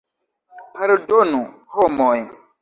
Pardonu, 0.77 1.43
homoj! 1.77 2.17